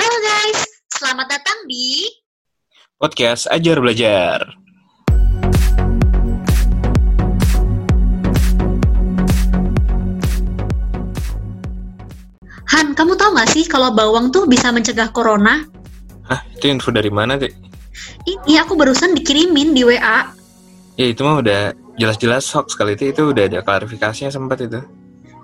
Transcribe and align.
Halo 0.00 0.16
guys, 0.24 0.64
selamat 0.96 1.26
datang 1.28 1.68
di 1.68 2.08
Podcast 2.96 3.44
Ajar 3.52 3.76
Belajar. 3.84 4.48
Han. 12.72 12.96
Kamu 12.96 13.12
tahu 13.12 13.36
nggak 13.36 13.52
sih 13.52 13.68
kalau 13.68 13.92
bawang 13.92 14.32
tuh 14.32 14.48
bisa 14.48 14.72
mencegah 14.72 15.12
corona? 15.12 15.68
Hah, 16.24 16.48
itu 16.56 16.72
info 16.72 16.88
dari 16.88 17.12
mana, 17.12 17.36
Tik? 17.36 17.52
Ini 18.24 18.56
aku 18.64 18.80
barusan 18.80 19.12
dikirimin 19.12 19.76
di 19.76 19.84
WA. 19.84 20.32
Ya, 20.96 21.06
itu 21.12 21.20
mah 21.20 21.44
udah 21.44 21.76
jelas-jelas 22.00 22.48
hoax 22.56 22.72
kali 22.72 22.96
itu. 22.96 23.12
Itu 23.12 23.36
udah 23.36 23.52
ada 23.52 23.60
klarifikasinya 23.60 24.32
sempat 24.32 24.64
itu. 24.64 24.80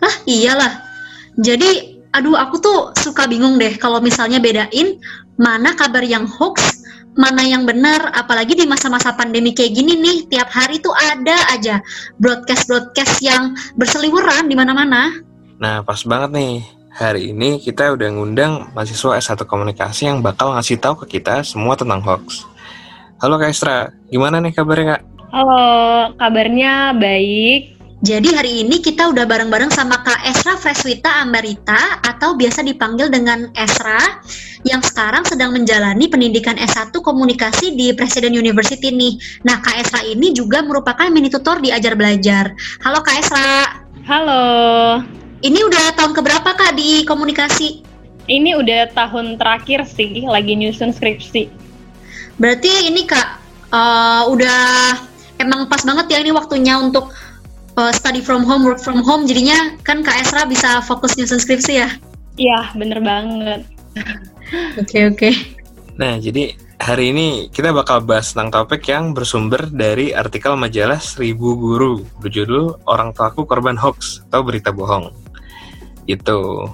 Hah, 0.00 0.16
iyalah. 0.24 0.80
Jadi, 1.36 1.95
aduh 2.16 2.32
aku 2.32 2.56
tuh 2.56 2.80
suka 2.96 3.28
bingung 3.28 3.60
deh 3.60 3.76
kalau 3.76 4.00
misalnya 4.00 4.40
bedain 4.40 4.96
mana 5.36 5.76
kabar 5.76 6.00
yang 6.00 6.24
hoax, 6.24 6.80
mana 7.12 7.44
yang 7.44 7.68
benar, 7.68 8.12
apalagi 8.16 8.56
di 8.56 8.64
masa-masa 8.64 9.12
pandemi 9.12 9.52
kayak 9.52 9.76
gini 9.76 10.00
nih, 10.00 10.24
tiap 10.32 10.48
hari 10.48 10.80
tuh 10.80 10.96
ada 10.96 11.36
aja 11.52 11.84
broadcast-broadcast 12.16 13.20
yang 13.20 13.52
berseliweran 13.76 14.48
di 14.48 14.56
mana-mana. 14.56 15.12
Nah, 15.60 15.84
pas 15.84 16.00
banget 16.04 16.32
nih. 16.32 16.54
Hari 16.96 17.36
ini 17.36 17.60
kita 17.60 17.92
udah 17.92 18.08
ngundang 18.08 18.72
mahasiswa 18.72 19.20
S1 19.20 19.44
Komunikasi 19.44 20.08
yang 20.08 20.24
bakal 20.24 20.56
ngasih 20.56 20.80
tahu 20.80 21.04
ke 21.04 21.20
kita 21.20 21.44
semua 21.44 21.76
tentang 21.76 22.00
hoax. 22.00 22.48
Halo 23.20 23.36
Kak 23.36 23.52
Estra, 23.52 23.92
gimana 24.08 24.40
nih 24.40 24.56
kabarnya 24.56 24.96
Kak? 24.96 25.02
Halo, 25.28 25.64
kabarnya 26.16 26.96
baik. 26.96 27.75
Jadi 28.04 28.28
hari 28.36 28.60
ini 28.60 28.84
kita 28.84 29.08
udah 29.08 29.24
bareng-bareng 29.24 29.72
sama 29.72 30.04
Kak 30.04 30.20
Esra 30.28 30.60
Freswita 30.60 31.24
Ambarita 31.24 31.96
atau 32.04 32.36
biasa 32.36 32.60
dipanggil 32.60 33.08
dengan 33.08 33.48
Esra 33.56 34.20
yang 34.68 34.84
sekarang 34.84 35.24
sedang 35.24 35.56
menjalani 35.56 36.04
pendidikan 36.04 36.60
S1 36.60 36.92
Komunikasi 36.92 37.72
di 37.72 37.96
Presiden 37.96 38.36
University 38.36 38.92
nih. 38.92 39.16
Nah, 39.48 39.64
Kak 39.64 39.80
Esra 39.80 40.04
ini 40.04 40.36
juga 40.36 40.60
merupakan 40.60 41.08
mini 41.08 41.32
tutor 41.32 41.56
di 41.64 41.72
Ajar 41.72 41.96
Belajar. 41.96 42.52
Halo 42.84 43.00
Kak 43.00 43.16
Esra. 43.16 43.80
Halo. 44.04 44.44
Ini 45.40 45.56
udah 45.64 45.96
tahun 45.96 46.12
keberapa 46.12 46.52
Kak 46.52 46.76
di 46.76 47.00
komunikasi? 47.08 47.80
Ini 48.28 48.60
udah 48.60 48.92
tahun 48.92 49.40
terakhir 49.40 49.88
sih, 49.88 50.20
lagi 50.28 50.52
nyusun 50.52 50.92
skripsi. 50.92 51.48
Berarti 52.36 52.92
ini 52.92 53.08
Kak 53.08 53.40
uh, 53.72 54.28
udah 54.28 55.00
emang 55.40 55.68
pas 55.68 55.80
banget 55.84 56.16
ya 56.16 56.18
ini 56.20 56.32
waktunya 56.32 56.76
untuk 56.80 57.12
uh, 57.76 57.92
study 57.92 58.24
from 58.24 58.42
home, 58.42 58.64
work 58.64 58.80
from 58.80 59.04
home. 59.04 59.28
Jadinya 59.28 59.76
kan 59.84 60.00
Kak 60.02 60.16
Esra 60.24 60.48
bisa 60.48 60.80
fokus 60.82 61.14
nyusun 61.14 61.38
skripsi 61.40 61.72
ya? 61.76 61.88
Iya, 62.36 62.72
bener 62.76 63.00
banget. 63.00 63.60
Oke 64.76 65.08
oke. 65.08 65.30
Nah, 65.96 66.20
jadi 66.20 66.52
hari 66.76 67.08
ini 67.12 67.48
kita 67.48 67.72
bakal 67.72 68.04
bahas 68.04 68.32
tentang 68.32 68.52
topik 68.52 68.84
yang 68.84 69.16
bersumber 69.16 69.64
dari 69.72 70.12
artikel 70.12 70.52
majalah 70.56 71.00
Seribu 71.00 71.56
Guru 71.56 72.04
berjudul 72.20 72.84
Orang 72.84 73.16
Tuaku 73.16 73.48
Korban 73.48 73.80
Hoax 73.80 74.20
atau 74.28 74.44
Berita 74.44 74.76
Bohong. 74.76 75.08
Itu. 76.04 76.68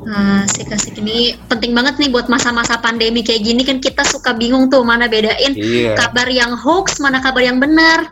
Nah, 0.00 0.48
asik-asik 0.48 0.96
ini 1.02 1.36
penting 1.46 1.76
banget 1.76 2.00
nih 2.00 2.08
buat 2.08 2.26
masa-masa 2.26 2.80
pandemi 2.80 3.20
kayak 3.20 3.42
gini 3.44 3.62
kan 3.66 3.78
kita 3.82 4.00
suka 4.06 4.32
bingung 4.32 4.72
tuh 4.72 4.80
mana 4.80 5.10
bedain 5.10 5.52
Iya. 5.52 5.92
kabar 5.92 6.24
yang 6.30 6.56
hoax 6.56 6.98
mana 7.02 7.20
kabar 7.20 7.44
yang 7.44 7.60
benar. 7.60 8.08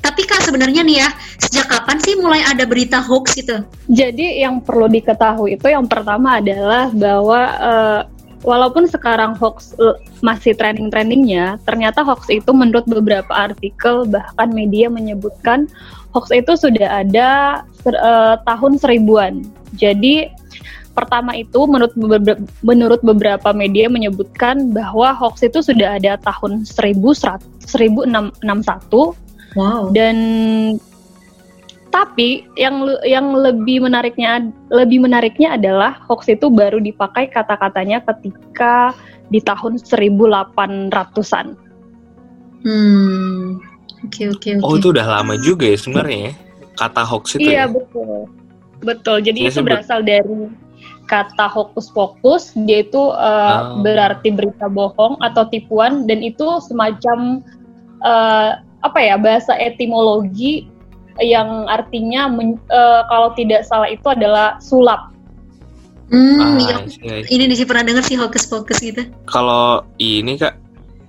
Tapi 0.00 0.24
kak 0.24 0.48
sebenarnya 0.48 0.80
nih 0.80 0.96
ya 1.04 1.08
sejak 1.36 1.68
kapan 1.68 1.98
sih 2.00 2.16
mulai 2.16 2.40
ada 2.44 2.64
berita 2.64 3.04
hoax 3.04 3.36
gitu? 3.36 3.60
Jadi 3.92 4.40
yang 4.40 4.64
perlu 4.64 4.88
diketahui 4.88 5.60
itu 5.60 5.66
yang 5.68 5.84
pertama 5.84 6.40
adalah 6.40 6.88
bahwa 6.92 7.40
eh, 7.60 8.00
walaupun 8.40 8.88
sekarang 8.88 9.36
hoax 9.36 9.76
eh, 9.76 9.96
masih 10.24 10.56
trending-trendingnya, 10.56 11.60
ternyata 11.68 12.00
hoax 12.00 12.32
itu 12.32 12.50
menurut 12.52 12.88
beberapa 12.88 13.30
artikel 13.32 14.08
bahkan 14.08 14.48
media 14.52 14.88
menyebutkan 14.88 15.68
hoax 16.16 16.32
itu 16.32 16.56
sudah 16.56 17.04
ada 17.04 17.28
ser- 17.84 18.00
eh, 18.00 18.36
tahun 18.48 18.80
seribuan. 18.80 19.44
Jadi 19.76 20.32
pertama 20.90 21.38
itu 21.38 21.64
menurut 21.70 21.94
menurut 22.60 23.00
beberapa 23.00 23.54
media 23.54 23.86
menyebutkan 23.86 24.74
bahwa 24.74 25.14
hoax 25.14 25.46
itu 25.46 25.62
sudah 25.62 25.96
ada 25.96 26.18
tahun 26.18 26.66
1100 26.66 27.40
1661 27.70 29.29
Wow. 29.52 29.90
dan 29.90 30.16
tapi 31.90 32.46
yang 32.54 32.86
yang 33.02 33.34
lebih 33.34 33.82
menariknya 33.82 34.46
lebih 34.70 35.02
menariknya 35.02 35.58
adalah 35.58 35.98
hoax 36.06 36.30
itu 36.30 36.46
baru 36.46 36.78
dipakai 36.78 37.26
kata-katanya 37.26 37.98
ketika 38.06 38.94
di 39.26 39.42
tahun 39.42 39.74
1800-an. 39.82 41.58
Hmm. 42.62 43.58
Oke 44.06 44.30
oke 44.30 44.48
oke. 44.58 44.64
Oh, 44.64 44.78
itu 44.78 44.94
udah 44.94 45.18
lama 45.18 45.34
juga 45.36 45.66
ya 45.66 45.74
sebenarnya 45.74 46.18
ya. 46.30 46.32
Kata 46.78 47.02
hoax 47.02 47.34
itu 47.36 47.50
Iya 47.50 47.66
ya. 47.66 47.74
betul. 47.74 48.30
Betul. 48.80 49.16
Jadi 49.20 49.38
Iya, 49.44 49.50
itu 49.50 49.58
sebut- 49.60 49.68
berasal 49.74 50.00
dari 50.00 50.38
kata 51.04 51.50
hokus 51.50 51.90
pokus, 51.90 52.54
dia 52.54 52.86
itu 52.86 53.02
uh, 53.02 53.74
Oh. 53.74 53.82
berarti 53.82 54.30
berita 54.30 54.70
bohong 54.70 55.18
atau 55.18 55.42
tipuan 55.50 56.06
dan 56.06 56.22
itu 56.22 56.46
semacam 56.62 57.42
uh, 58.00 58.62
apa 58.80 58.98
ya 59.00 59.16
bahasa 59.20 59.56
etimologi 59.60 60.68
yang 61.20 61.68
artinya 61.68 62.32
men- 62.32 62.60
uh, 62.72 63.04
kalau 63.12 63.32
tidak 63.36 63.64
salah 63.68 63.88
itu 63.88 64.06
adalah 64.08 64.56
sulap. 64.58 65.12
Hmm, 66.10 66.42
Ah, 66.42 66.58
iya. 66.58 66.76
iya. 67.06 67.14
Ini 67.28 67.54
sih 67.54 67.68
pernah 67.68 67.86
denger 67.86 68.02
sih 68.02 68.18
hoax 68.18 68.50
pokus 68.50 68.82
gitu. 68.82 69.06
Kalau 69.30 69.86
ini 70.02 70.34
Kak, 70.34 70.58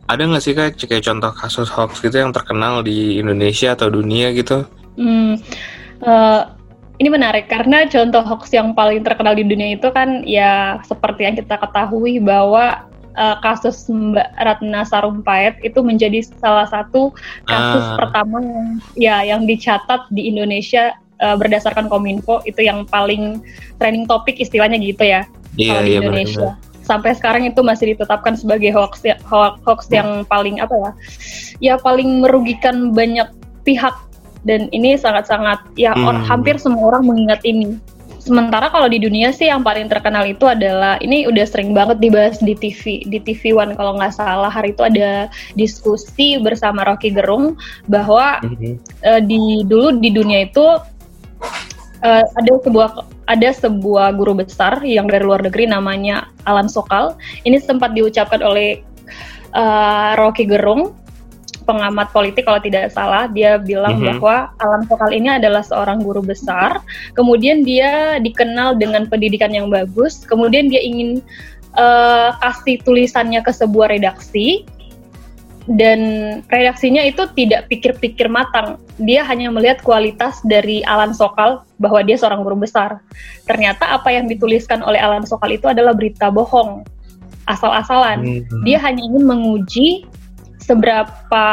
ada 0.05 0.21
nggak 0.21 0.43
sih 0.43 0.53
Kak 0.53 0.77
kayak 0.77 1.07
contoh 1.07 1.31
kasus 1.33 1.71
hoax 1.73 2.03
gitu 2.05 2.21
yang 2.21 2.29
terkenal 2.29 2.85
di 2.85 3.17
Indonesia 3.17 3.73
atau 3.73 3.89
dunia 3.89 4.29
gitu? 4.35 4.61
Hmm, 5.01 5.41
eh, 6.05 6.41
ini 7.01 7.09
menarik 7.09 7.49
karena 7.49 7.89
contoh 7.89 8.21
hoax 8.21 8.53
yang 8.53 8.77
paling 8.77 9.01
terkenal 9.01 9.33
di 9.33 9.41
dunia 9.41 9.73
itu 9.73 9.89
kan 9.89 10.21
ya 10.21 10.77
seperti 10.85 11.25
yang 11.25 11.33
kita 11.33 11.57
ketahui 11.57 12.21
bahwa 12.21 12.85
eh, 13.13 13.37
kasus 13.39 13.87
Mbak 13.87 14.29
Ratna 14.37 14.81
Sarumpait 14.81 15.55
itu 15.61 15.79
menjadi 15.79 16.23
salah 16.37 16.65
satu 16.65 17.11
kasus 17.43 17.83
Ah. 17.83 17.97
pertama 17.97 18.37
yang 18.39 18.67
ya 18.95 19.15
yang 19.25 19.41
dicatat 19.43 20.07
di 20.09 20.27
Indonesia 20.27 20.91
eh, 21.17 21.35
berdasarkan 21.35 21.85
Kominfo 21.85 22.41
itu 22.43 22.61
yang 22.61 22.83
paling 22.85 23.43
trending 23.77 24.05
topik 24.05 24.35
istilahnya 24.35 24.75
gitu 24.75 25.03
ya 25.03 25.21
Iya, 25.53 25.69
kalau 25.69 25.81
di 25.81 25.91
iya 25.91 25.99
Indonesia. 25.99 26.47
benar. 26.55 26.69
Sampai 26.81 27.11
sekarang 27.13 27.43
itu 27.45 27.61
masih 27.61 27.93
ditetapkan 27.93 28.33
sebagai 28.33 28.71
hoax 28.71 28.99
ya- 29.01 29.21
hoax, 29.23 29.59
hoax 29.63 29.79
yang 29.87 30.23
paling 30.25 30.57
apa 30.57 30.73
ya? 30.73 30.91
Ya 31.61 31.73
paling 31.77 32.19
merugikan 32.19 32.89
banyak 32.89 33.29
pihak 33.61 33.93
dan 34.41 34.65
ini 34.71 34.97
sangat-sangat 34.97 35.61
ya 35.75 35.93
or- 35.93 36.17
Hmm. 36.17 36.25
hampir 36.25 36.57
semua 36.57 36.89
orang 36.89 37.05
mengingat 37.05 37.43
ini. 37.43 37.77
Sementara 38.21 38.69
kalau 38.69 38.85
di 38.85 39.01
dunia 39.01 39.33
sih 39.33 39.49
yang 39.49 39.65
paling 39.65 39.89
terkenal 39.89 40.21
itu 40.29 40.45
adalah 40.45 41.01
ini 41.01 41.25
udah 41.25 41.41
sering 41.41 41.73
banget 41.73 41.97
dibahas 41.97 42.37
di 42.37 42.53
TV 42.53 43.01
di 43.09 43.17
TV 43.17 43.57
One 43.57 43.73
kalau 43.73 43.97
nggak 43.97 44.13
salah 44.13 44.53
hari 44.53 44.77
itu 44.77 44.85
ada 44.85 45.25
diskusi 45.57 46.37
bersama 46.37 46.85
Rocky 46.85 47.09
Gerung 47.09 47.57
bahwa 47.89 48.37
Mhm. 48.45 48.77
eh, 49.01 49.21
di 49.25 49.65
dulu 49.65 49.97
di 49.97 50.13
dunia 50.13 50.45
itu 50.45 50.65
eh, 52.01 52.25
ada 52.25 52.51
sebuah 52.61 52.89
ada 53.25 53.49
sebuah 53.49 54.13
guru 54.13 54.37
besar 54.37 54.81
yang 54.85 55.09
dari 55.09 55.25
luar 55.25 55.41
negeri 55.41 55.65
namanya 55.65 56.29
Alan 56.45 56.69
Sokal. 56.69 57.17
Ini 57.41 57.57
sempat 57.57 57.97
diucapkan 57.97 58.41
oleh 58.45 58.85
eh, 59.51 60.11
Rocky 60.15 60.45
Gerung, 60.45 60.93
pengamat 61.63 62.09
politik 62.11 62.45
kalau 62.49 62.59
tidak 62.59 62.91
salah. 62.91 63.29
Dia 63.29 63.57
bilang 63.61 63.97
Mhm. 63.97 64.17
bahwa 64.17 64.51
Alan 64.59 64.83
Sokal 64.89 65.11
ini 65.15 65.29
adalah 65.37 65.61
seorang 65.61 66.01
guru 66.01 66.21
besar. 66.25 66.81
Kemudian 67.13 67.63
dia 67.63 68.17
dikenal 68.19 68.77
dengan 68.81 69.05
pendidikan 69.07 69.53
yang 69.53 69.69
bagus. 69.71 70.25
Kemudian 70.25 70.67
dia 70.67 70.81
ingin 70.81 71.21
eh, 71.71 72.29
kasih 72.43 72.83
tulisannya 72.83 73.39
ke 73.47 73.51
sebuah 73.55 73.95
redaksi 73.95 74.67
dan 75.69 75.99
redaksinya 76.49 77.05
itu 77.05 77.29
tidak 77.37 77.69
pikir-pikir 77.69 78.25
matang. 78.27 78.81
Dia 78.97 79.21
hanya 79.23 79.53
melihat 79.53 79.79
kualitas 79.85 80.41
dari 80.41 80.81
Alan 80.83 81.13
Sokal 81.13 81.61
bahwa 81.77 82.01
dia 82.01 82.17
seorang 82.17 82.41
guru 82.41 82.65
besar. 82.65 82.99
Ternyata 83.45 83.93
apa 83.93 84.09
yang 84.09 84.25
dituliskan 84.25 84.81
oleh 84.81 84.97
Alan 84.97 85.23
Sokal 85.23 85.55
itu 85.55 85.69
adalah 85.69 85.93
berita 85.93 86.33
bohong, 86.33 86.81
asal-asalan. 87.45 88.19
Hmm. 88.25 88.63
Dia 88.65 88.81
hanya 88.81 89.01
ingin 89.05 89.23
menguji 89.23 89.87
seberapa 90.61 91.45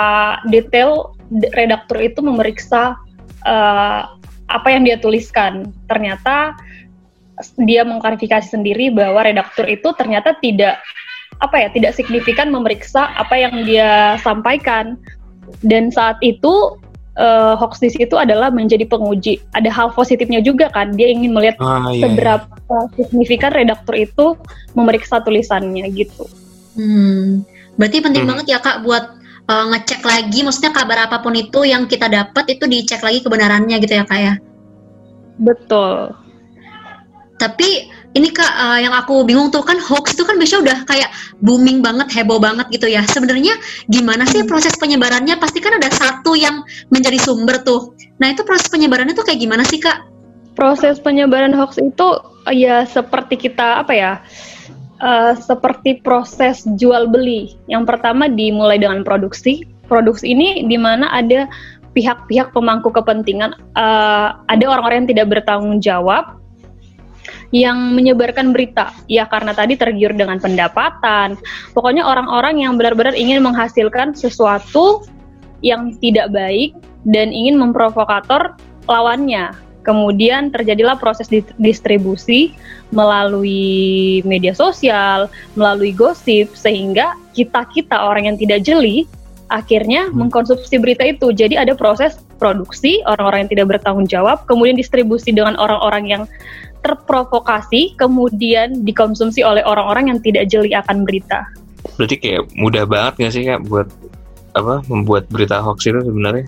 detail 0.52 1.16
redaktur 1.56 1.98
itu 2.00 2.20
memeriksa 2.20 2.96
eh, 3.44 4.02
apa 4.48 4.68
yang 4.68 4.84
dia 4.84 4.96
tuliskan. 5.00 5.72
Ternyata 5.88 6.56
dia 7.60 7.86
mengklarifikasi 7.86 8.50
sendiri 8.50 8.90
bahwa 8.90 9.22
redaktur 9.22 9.64
itu 9.70 9.94
ternyata 9.94 10.34
tidak 10.42 10.82
apa 11.38 11.54
ya 11.54 11.68
tidak 11.70 11.94
signifikan 11.94 12.50
memeriksa 12.50 13.14
apa 13.14 13.38
yang 13.38 13.62
dia 13.62 14.18
sampaikan 14.26 14.98
dan 15.62 15.94
saat 15.94 16.18
itu 16.18 16.74
uh, 17.18 17.54
hoax 17.58 17.78
di 17.82 17.90
situ 17.94 18.14
adalah 18.18 18.48
menjadi 18.48 18.86
penguji. 18.86 19.42
Ada 19.52 19.70
hal 19.70 19.88
positifnya 19.92 20.42
juga 20.42 20.70
kan. 20.72 20.94
Dia 20.94 21.10
ingin 21.10 21.34
melihat 21.34 21.56
ah, 21.62 21.90
iya, 21.90 22.06
seberapa 22.06 22.46
iya. 22.48 23.04
signifikan 23.06 23.52
redaktur 23.52 23.94
itu 23.98 24.26
memeriksa 24.74 25.20
tulisannya 25.22 25.84
gitu. 25.92 26.24
Hmm. 26.78 27.42
Berarti 27.78 28.02
penting 28.02 28.26
hmm. 28.26 28.30
banget 28.34 28.46
ya 28.50 28.58
Kak 28.58 28.82
buat 28.82 29.16
uh, 29.46 29.64
ngecek 29.72 30.02
lagi 30.02 30.42
maksudnya 30.42 30.74
kabar 30.74 31.08
apa 31.08 31.22
pun 31.22 31.32
itu 31.38 31.64
yang 31.64 31.86
kita 31.86 32.10
dapat 32.10 32.44
itu 32.50 32.66
dicek 32.66 33.00
lagi 33.00 33.22
kebenarannya 33.22 33.78
gitu 33.78 33.94
ya 33.94 34.04
Kak 34.04 34.18
ya. 34.18 34.34
Betul. 35.38 36.12
Tapi 37.38 37.86
ini 38.18 38.34
kak 38.34 38.52
uh, 38.56 38.78
yang 38.80 38.90
aku 38.96 39.22
bingung 39.22 39.52
tuh 39.52 39.60
kan 39.60 39.76
hoax 39.78 40.18
itu 40.18 40.24
kan 40.26 40.40
biasanya 40.40 40.60
udah 40.64 40.78
kayak 40.88 41.10
booming 41.44 41.84
banget 41.84 42.10
heboh 42.10 42.40
banget 42.40 42.66
gitu 42.72 42.88
ya 42.88 43.04
sebenarnya 43.06 43.54
gimana 43.92 44.24
sih 44.26 44.42
hmm. 44.42 44.50
proses 44.50 44.74
penyebarannya 44.80 45.38
pasti 45.38 45.60
kan 45.60 45.76
ada 45.76 45.86
satu 45.92 46.32
yang 46.32 46.64
menjadi 46.90 47.20
sumber 47.20 47.60
tuh 47.62 47.92
nah 48.18 48.32
itu 48.32 48.42
proses 48.42 48.66
penyebarannya 48.72 49.12
tuh 49.12 49.22
kayak 49.22 49.38
gimana 49.38 49.62
sih 49.62 49.78
kak 49.78 50.08
proses 50.56 50.98
penyebaran 50.98 51.54
hoax 51.54 51.78
itu 51.78 52.18
ya 52.50 52.82
seperti 52.88 53.36
kita 53.36 53.84
apa 53.84 53.92
ya 53.94 54.12
uh, 54.18 54.57
seperti 55.38 56.02
proses 56.02 56.66
jual 56.74 57.06
beli 57.06 57.54
yang 57.70 57.86
pertama 57.86 58.26
dimulai 58.26 58.82
dengan 58.82 59.06
produksi 59.06 59.62
produksi 59.86 60.34
ini 60.34 60.66
di 60.66 60.74
mana 60.74 61.08
ada 61.14 61.46
pihak-pihak 61.96 62.54
pemangku 62.54 62.92
kepentingan 62.92 63.56
uh, 63.74 64.38
ada 64.46 64.64
orang-orang 64.66 65.02
yang 65.04 65.10
tidak 65.14 65.26
bertanggung 65.38 65.78
jawab 65.78 66.38
yang 67.52 67.96
menyebarkan 67.96 68.52
berita. 68.52 68.92
Ya 69.08 69.24
karena 69.24 69.56
tadi 69.56 69.76
tergiur 69.76 70.12
dengan 70.12 70.36
pendapatan. 70.40 71.36
Pokoknya 71.72 72.04
orang-orang 72.04 72.60
yang 72.60 72.76
benar-benar 72.76 73.16
ingin 73.16 73.40
menghasilkan 73.40 74.12
sesuatu 74.12 75.04
yang 75.64 75.96
tidak 75.98 76.30
baik 76.30 76.76
dan 77.08 77.32
ingin 77.32 77.56
memprovokator 77.56 78.56
lawannya. 78.88 79.52
Kemudian 79.88 80.52
terjadilah 80.52 81.00
proses 81.00 81.32
distribusi 81.56 82.52
melalui 82.92 84.20
media 84.28 84.52
sosial, 84.52 85.32
melalui 85.56 85.96
gosip, 85.96 86.52
sehingga 86.52 87.16
kita-kita 87.32 87.96
orang 87.96 88.28
yang 88.28 88.36
tidak 88.36 88.68
jeli 88.68 89.08
akhirnya 89.48 90.12
hmm. 90.12 90.28
mengkonsumsi 90.28 90.76
berita 90.76 91.08
itu. 91.08 91.32
Jadi 91.32 91.56
ada 91.56 91.72
proses 91.72 92.20
produksi 92.36 93.00
orang-orang 93.08 93.48
yang 93.48 93.52
tidak 93.56 93.66
bertanggung 93.80 94.04
jawab, 94.04 94.44
kemudian 94.44 94.76
distribusi 94.76 95.32
dengan 95.32 95.56
orang-orang 95.56 96.04
yang 96.04 96.22
terprovokasi 96.84 97.98
kemudian 97.98 98.86
dikonsumsi 98.86 99.42
oleh 99.42 99.66
orang-orang 99.66 100.14
yang 100.14 100.18
tidak 100.22 100.46
jeli 100.46 100.70
akan 100.76 101.02
berita. 101.02 101.42
Berarti 101.98 102.16
kayak 102.20 102.46
mudah 102.54 102.84
banget 102.86 103.12
nggak 103.18 103.32
sih 103.34 103.42
kak 103.48 103.60
buat 103.66 103.88
apa 104.54 104.82
membuat 104.86 105.26
berita 105.30 105.58
hoax 105.58 105.86
itu 105.86 105.98
sebenarnya? 106.02 106.46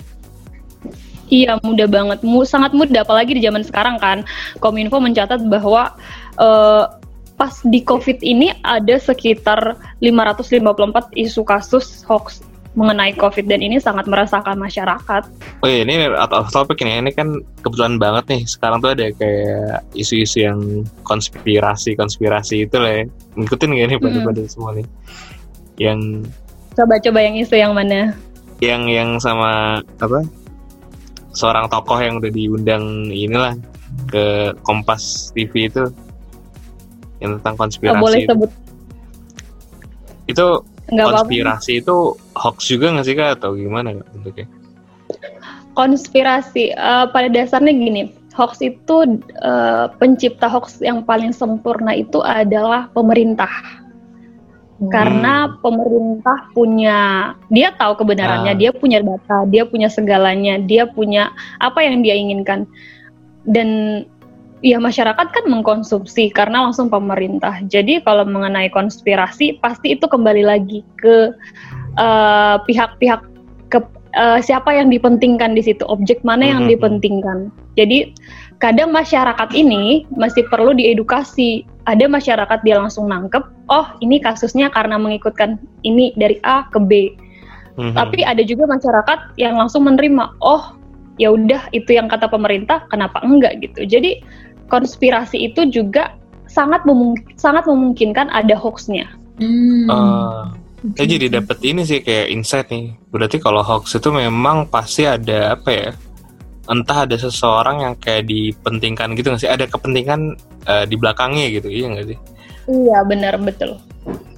Iya 1.31 1.63
mudah 1.63 1.87
banget, 1.87 2.27
Mu, 2.27 2.43
sangat 2.43 2.75
mudah 2.75 3.07
apalagi 3.07 3.39
di 3.39 3.43
zaman 3.47 3.63
sekarang 3.63 4.03
kan. 4.03 4.27
Kominfo 4.59 4.99
mencatat 4.99 5.47
bahwa 5.47 5.95
uh, 6.43 6.91
pas 7.39 7.55
di 7.65 7.81
COVID 7.81 8.21
ini 8.21 8.53
ada 8.67 8.99
sekitar 8.99 9.79
554 10.03 10.61
isu 11.17 11.41
kasus 11.47 12.05
hoax 12.05 12.45
mengenai 12.79 13.11
COVID 13.19 13.51
dan 13.51 13.63
ini 13.63 13.83
sangat 13.83 14.07
merasakan 14.07 14.55
masyarakat. 14.59 15.23
Oh 15.63 15.67
iya, 15.67 15.83
ini 15.83 16.07
atau 16.15 16.47
topik 16.47 16.79
ini, 16.87 17.03
ini 17.03 17.11
kan 17.11 17.43
kebetulan 17.67 17.99
banget 17.99 18.25
nih. 18.31 18.43
Sekarang 18.47 18.79
tuh 18.79 18.95
ada 18.95 19.11
kayak 19.11 19.83
isu-isu 19.99 20.47
yang 20.47 20.87
konspirasi-konspirasi 21.03 22.71
itu 22.71 22.77
lah 22.79 23.03
ya. 23.03 23.05
Ngikutin 23.35 23.75
gak 23.75 23.89
nih 23.91 23.99
hmm. 23.99 24.47
semua 24.47 24.71
nih? 24.75 24.87
Yang 25.83 26.31
coba-coba 26.79 27.19
yang 27.27 27.35
isu 27.43 27.55
yang 27.59 27.73
mana? 27.75 28.15
Yang 28.63 28.83
yang 28.93 29.11
sama 29.19 29.83
apa? 29.99 30.23
Seorang 31.31 31.71
tokoh 31.71 31.99
yang 31.99 32.19
udah 32.19 32.31
diundang 32.33 33.11
inilah 33.11 33.55
ke 34.11 34.55
Kompas 34.67 35.31
TV 35.35 35.71
itu 35.71 35.87
yang 37.21 37.39
tentang 37.39 37.55
konspirasi. 37.69 37.95
Oh, 37.95 38.03
boleh 38.03 38.21
sebut. 38.27 38.51
Itu 40.27 40.47
Nggak 40.91 41.07
konspirasi 41.23 41.71
apa 41.71 41.79
-apa. 41.79 41.83
itu 41.87 41.97
hoax 42.35 42.59
juga 42.67 42.87
nggak 42.91 43.07
sih 43.07 43.15
kak 43.15 43.31
atau 43.39 43.51
gimana 43.55 43.95
kak 43.95 44.09
bentuknya? 44.11 44.47
Konspirasi 45.79 46.75
uh, 46.75 47.07
pada 47.15 47.31
dasarnya 47.31 47.71
gini, 47.71 48.03
hoax 48.35 48.59
itu 48.59 49.23
uh, 49.39 49.87
pencipta 50.03 50.51
hoax 50.51 50.83
yang 50.83 51.07
paling 51.07 51.31
sempurna 51.31 51.95
itu 51.95 52.19
adalah 52.27 52.91
pemerintah. 52.91 53.51
Hmm. 54.81 54.89
Karena 54.89 55.61
pemerintah 55.61 56.49
punya, 56.57 56.99
dia 57.53 57.69
tahu 57.77 58.01
kebenarannya, 58.01 58.57
ah. 58.57 58.59
dia 58.59 58.73
punya 58.73 59.05
data, 59.05 59.45
dia 59.53 59.69
punya 59.69 59.93
segalanya, 59.93 60.57
dia 60.57 60.89
punya 60.89 61.37
apa 61.61 61.85
yang 61.85 62.01
dia 62.01 62.17
inginkan. 62.17 62.65
Dan 63.45 64.03
ya 64.65 64.81
masyarakat 64.81 65.27
kan 65.33 65.45
mengkonsumsi 65.49 66.33
karena 66.33 66.65
langsung 66.65 66.89
pemerintah. 66.89 67.61
Jadi 67.69 68.01
kalau 68.01 68.25
mengenai 68.25 68.73
konspirasi 68.73 69.61
pasti 69.61 70.01
itu 70.01 70.09
kembali 70.09 70.45
lagi 70.49 70.81
ke 70.97 71.37
eh, 72.01 72.57
pihak-pihak 72.65 73.21
uh, 73.21 73.29
ke 73.69 73.79
uh, 74.17 74.39
siapa 74.43 74.75
yang 74.75 74.89
dipentingkan 74.91 75.55
di 75.55 75.63
situ, 75.65 75.85
objek 75.87 76.25
mana 76.27 76.47
yang 76.47 76.65
mm-hmm. 76.65 76.75
dipentingkan. 76.77 77.39
Jadi 77.79 78.13
kadang 78.59 78.91
masyarakat 78.91 79.51
ini 79.57 80.05
masih 80.15 80.45
perlu 80.51 80.75
diedukasi. 80.75 81.65
Ada 81.91 82.07
masyarakat 82.07 82.59
dia 82.63 82.79
langsung 82.79 83.11
nangkep, 83.11 83.43
oh 83.67 83.87
ini 83.99 84.23
kasusnya 84.23 84.71
karena 84.71 84.95
mengikutkan 84.95 85.59
ini 85.83 86.15
dari 86.15 86.39
A 86.47 86.71
ke 86.71 86.79
B. 86.79 87.19
Mm-hmm. 87.75 87.99
Tapi 87.99 88.23
ada 88.23 88.43
juga 88.47 88.71
masyarakat 88.71 89.35
yang 89.35 89.59
langsung 89.59 89.83
menerima, 89.91 90.39
oh 90.39 90.79
ya 91.19 91.35
udah 91.35 91.67
itu 91.75 91.99
yang 91.99 92.07
kata 92.07 92.31
pemerintah, 92.31 92.87
kenapa 92.87 93.19
enggak 93.27 93.59
gitu. 93.59 93.83
Jadi 93.83 94.23
konspirasi 94.71 95.51
itu 95.51 95.67
juga 95.67 96.15
sangat 96.47 96.87
memung 96.87 97.19
sangat 97.35 97.67
memungkinkan 97.67 98.31
ada 98.31 98.55
hoaxnya. 98.55 99.11
Hmm. 99.43 99.91
Uh, 99.91 100.43
saya 100.95 101.11
jadi 101.11 101.43
dapat 101.43 101.59
ini 101.67 101.83
sih 101.83 102.07
kayak 102.07 102.31
insight 102.31 102.71
nih. 102.71 102.95
Berarti 103.11 103.43
kalau 103.43 103.67
hoax 103.67 103.99
itu 103.99 104.15
memang 104.15 104.71
pasti 104.71 105.11
ada 105.11 105.59
apa 105.59 105.71
ya? 105.75 105.91
Entah 106.69 107.09
ada 107.09 107.17
seseorang 107.17 107.83
yang 107.87 107.95
kayak 107.97 108.29
dipentingkan 108.29 109.17
gitu 109.17 109.33
nggak 109.33 109.43
sih? 109.43 109.51
Ada 109.51 109.65
kepentingan 109.71 110.21
uh, 110.69 110.85
di 110.85 110.97
belakangnya 110.99 111.47
gitu, 111.49 111.69
iya 111.73 111.87
nggak 111.89 112.07
sih? 112.13 112.19
Iya 112.71 112.99
benar 113.09 113.35
betul. 113.41 113.81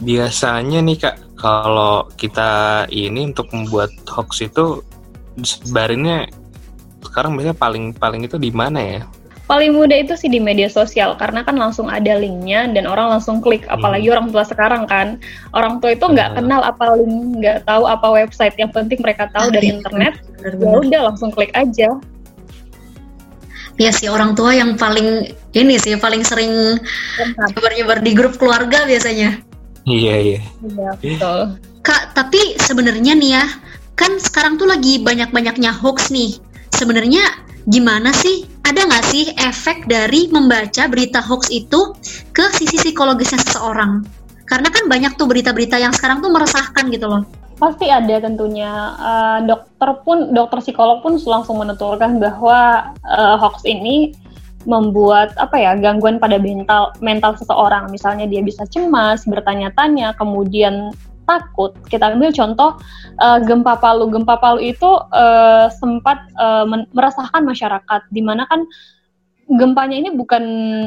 Biasanya 0.03 0.83
nih 0.83 0.97
kak, 0.99 1.17
kalau 1.39 2.07
kita 2.15 2.85
ini 2.91 3.31
untuk 3.31 3.51
membuat 3.51 3.91
hoax 4.07 4.43
itu 4.47 4.83
sebarinnya 5.43 6.29
sekarang 7.03 7.35
biasanya 7.37 7.59
paling 7.59 7.85
paling 7.93 8.23
itu 8.25 8.39
di 8.39 8.51
mana 8.55 8.81
ya? 8.81 9.03
Paling 9.53 9.77
mudah 9.77 10.01
itu 10.01 10.17
sih 10.17 10.33
di 10.33 10.41
media 10.41 10.73
sosial 10.73 11.13
karena 11.21 11.45
kan 11.45 11.61
langsung 11.61 11.93
ada 11.93 12.17
linknya 12.17 12.65
dan 12.73 12.89
orang 12.89 13.13
langsung 13.13 13.45
klik 13.45 13.69
apalagi 13.69 14.09
hmm. 14.09 14.17
orang 14.17 14.27
tua 14.33 14.45
sekarang 14.49 14.89
kan. 14.89 15.21
Orang 15.53 15.77
tua 15.85 15.93
itu 15.93 16.09
nggak 16.09 16.33
hmm. 16.33 16.37
kenal 16.41 16.65
apa 16.65 16.97
link 16.97 17.45
nggak 17.45 17.69
tahu 17.69 17.85
apa 17.85 18.09
website. 18.09 18.57
Yang 18.57 18.73
penting 18.81 19.05
mereka 19.05 19.29
tahu 19.29 19.53
dari 19.53 19.77
internet. 19.77 20.17
ya 20.41 20.73
udah 20.81 21.01
langsung 21.13 21.29
klik 21.29 21.53
aja. 21.53 22.01
Ya 23.77 23.91
sih 23.93 24.09
orang 24.09 24.33
tua 24.33 24.57
yang 24.57 24.81
paling 24.81 25.37
ini 25.53 25.77
sih 25.77 26.01
paling 26.01 26.25
sering 26.25 26.81
nyebar-nyebar 27.53 28.01
di 28.01 28.17
grup 28.17 28.41
keluarga 28.41 28.89
biasanya. 28.89 29.37
Iya 29.85 30.15
iya. 30.17 30.41
Iya 30.65 30.91
betul. 30.97 31.61
Kak 31.85 32.17
tapi 32.17 32.57
sebenarnya 32.57 33.13
nih 33.21 33.31
ya 33.37 33.45
kan 34.01 34.17
sekarang 34.17 34.57
tuh 34.57 34.65
lagi 34.65 34.97
banyak-banyaknya 35.05 35.77
hoax 35.77 36.09
nih. 36.09 36.41
Sebenarnya 36.73 37.52
gimana 37.69 38.11
sih 38.11 38.47
ada 38.63 38.89
nggak 38.89 39.05
sih 39.11 39.25
efek 39.37 39.91
dari 39.91 40.31
membaca 40.31 40.87
berita 40.89 41.21
hoax 41.21 41.51
itu 41.51 41.93
ke 42.33 42.47
sisi 42.55 42.79
psikologisnya 42.79 43.43
seseorang? 43.43 44.03
Karena 44.47 44.69
kan 44.69 44.85
banyak 44.87 45.17
tuh 45.19 45.27
berita-berita 45.27 45.79
yang 45.79 45.95
sekarang 45.95 46.21
tuh 46.21 46.31
meresahkan 46.31 46.89
gitu 46.93 47.07
loh. 47.09 47.23
Pasti 47.61 47.89
ada 47.89 48.19
tentunya. 48.19 48.73
Uh, 48.99 49.39
dokter 49.47 49.91
pun, 50.03 50.35
dokter 50.35 50.59
psikolog 50.61 51.01
pun 51.01 51.19
langsung 51.21 51.63
menuturkan 51.63 52.19
bahwa 52.19 52.91
uh, 53.07 53.37
hoax 53.39 53.63
ini 53.67 54.15
membuat 54.63 55.35
apa 55.43 55.59
ya 55.59 55.75
gangguan 55.75 56.23
pada 56.23 56.39
mental 56.39 56.95
mental 57.03 57.35
seseorang 57.35 57.91
misalnya 57.91 58.31
dia 58.31 58.39
bisa 58.47 58.63
cemas 58.71 59.27
bertanya-tanya 59.27 60.15
kemudian 60.15 60.95
takut. 61.29 61.73
Kita 61.87 62.13
ambil 62.13 62.35
contoh 62.35 62.79
uh, 63.23 63.39
gempa 63.43 63.79
Palu. 63.79 64.11
Gempa 64.11 64.39
Palu 64.39 64.61
itu 64.63 64.91
uh, 65.13 65.67
sempat 65.71 66.19
uh, 66.39 66.67
meresahkan 66.93 67.43
masyarakat, 67.43 68.01
di 68.11 68.23
mana 68.25 68.47
kan 68.51 68.67
gempanya 69.53 69.97
ini 69.99 70.11
bukan 70.15 70.45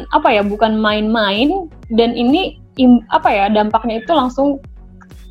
apa 0.09 0.29
ya, 0.33 0.41
bukan 0.41 0.79
main-main 0.79 1.69
dan 1.93 2.15
ini 2.15 2.57
im, 2.81 3.03
apa 3.13 3.29
ya 3.29 3.45
dampaknya 3.51 4.01
itu 4.01 4.11
langsung 4.11 4.63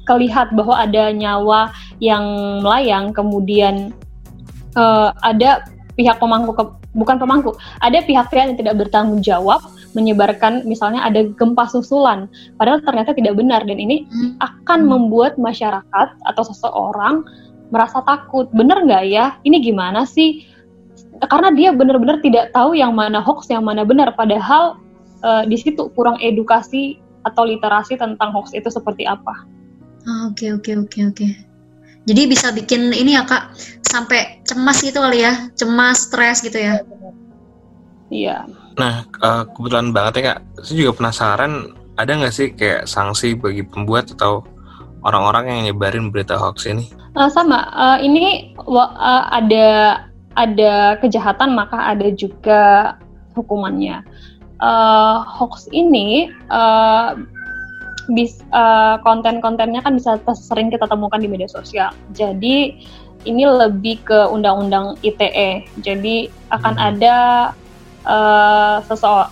kelihat 0.05 0.53
bahwa 0.53 0.77
ada 0.77 1.11
nyawa 1.11 1.73
yang 1.99 2.25
melayang, 2.61 3.11
kemudian 3.17 3.91
uh, 4.77 5.11
ada 5.25 5.65
pihak 5.97 6.21
pemangku 6.21 6.53
ke, 6.53 6.65
bukan 6.93 7.17
pemangku, 7.17 7.57
ada 7.81 8.05
pihak-pihak 8.05 8.53
yang 8.53 8.59
tidak 8.61 8.75
bertanggung 8.85 9.25
jawab 9.25 9.65
menyebarkan 9.95 10.67
misalnya 10.67 11.07
ada 11.07 11.27
gempa 11.39 11.71
susulan 11.71 12.27
padahal 12.59 12.83
ternyata 12.83 13.15
tidak 13.15 13.39
benar 13.39 13.63
dan 13.63 13.79
ini 13.79 14.07
hmm. 14.11 14.39
akan 14.43 14.87
membuat 14.87 15.39
masyarakat 15.39 16.09
atau 16.27 16.43
seseorang 16.45 17.23
merasa 17.71 18.03
takut 18.05 18.51
bener 18.55 18.83
nggak 18.85 19.05
ya 19.09 19.39
ini 19.47 19.63
gimana 19.63 20.07
sih 20.07 20.45
karena 21.31 21.55
dia 21.55 21.71
benar-benar 21.71 22.19
tidak 22.21 22.51
tahu 22.51 22.75
yang 22.75 22.93
mana 22.95 23.23
hoax 23.23 23.47
yang 23.51 23.65
mana 23.65 23.87
benar 23.87 24.13
padahal 24.19 24.79
uh, 25.25 25.43
di 25.47 25.57
situ 25.57 25.89
kurang 25.95 26.19
edukasi 26.21 26.99
atau 27.25 27.49
literasi 27.49 27.97
tentang 27.97 28.31
hoax 28.31 28.53
itu 28.53 28.69
seperti 28.69 29.09
apa. 29.09 29.49
Ah, 30.05 30.29
oke 30.29 30.61
oke 30.61 30.71
oke 30.85 31.01
oke. 31.09 31.29
Jadi 32.05 32.23
bisa 32.29 32.53
bikin 32.53 32.93
ini 32.93 33.17
ya 33.17 33.25
kak 33.25 33.57
sampai 33.81 34.45
cemas 34.45 34.85
gitu 34.85 35.01
kali 35.01 35.25
ya, 35.25 35.49
cemas, 35.57 36.13
stres 36.13 36.45
gitu 36.45 36.61
ya. 36.61 36.85
Iya. 38.13 38.45
Nah 38.75 39.07
uh, 39.23 39.45
kebetulan 39.55 39.95
banget 39.95 40.13
ya 40.19 40.23
kak, 40.35 40.39
saya 40.63 40.77
juga 40.85 40.93
penasaran 40.99 41.53
ada 41.95 42.11
nggak 42.11 42.35
sih 42.35 42.49
kayak 42.55 42.91
sanksi 42.91 43.39
bagi 43.39 43.63
pembuat 43.63 44.11
atau 44.19 44.43
orang-orang 45.07 45.45
yang 45.51 45.61
nyebarin 45.71 46.11
berita 46.11 46.35
hoax 46.35 46.67
ini? 46.67 46.91
Uh, 47.15 47.31
sama, 47.31 47.71
uh, 47.71 47.99
ini 48.03 48.57
uh, 48.67 49.25
ada 49.31 50.03
ada 50.35 50.99
kejahatan 50.99 51.55
maka 51.55 51.79
ada 51.95 52.11
juga 52.11 52.95
hukumannya. 53.39 54.03
Uh, 54.59 55.23
hoax 55.23 55.71
ini 55.71 56.31
uh, 56.51 57.15
bis 58.11 58.43
uh, 58.51 58.99
konten-kontennya 59.07 59.81
kan 59.81 59.95
bisa 59.95 60.19
sering 60.35 60.69
kita 60.75 60.91
temukan 60.91 61.23
di 61.23 61.31
media 61.31 61.47
sosial. 61.47 61.95
Jadi 62.11 62.75
ini 63.25 63.43
lebih 63.47 64.05
ke 64.05 64.29
undang-undang 64.29 64.99
ITE. 65.01 65.65
Jadi 65.81 66.29
akan 66.53 66.75
hmm. 66.77 66.89
ada 66.93 67.17
uh, 68.07 68.81